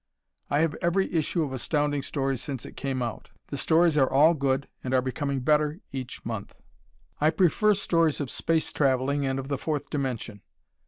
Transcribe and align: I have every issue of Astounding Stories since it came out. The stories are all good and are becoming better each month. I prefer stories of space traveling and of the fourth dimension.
I 0.49 0.61
have 0.61 0.73
every 0.81 1.13
issue 1.13 1.43
of 1.43 1.53
Astounding 1.53 2.01
Stories 2.01 2.41
since 2.41 2.65
it 2.65 2.75
came 2.75 3.03
out. 3.03 3.29
The 3.49 3.55
stories 3.57 3.99
are 3.99 4.09
all 4.11 4.33
good 4.33 4.67
and 4.83 4.95
are 4.95 5.01
becoming 5.03 5.41
better 5.41 5.77
each 5.91 6.25
month. 6.25 6.55
I 7.19 7.29
prefer 7.29 7.75
stories 7.75 8.19
of 8.19 8.31
space 8.31 8.73
traveling 8.73 9.27
and 9.27 9.37
of 9.37 9.47
the 9.47 9.59
fourth 9.59 9.91
dimension. 9.91 10.41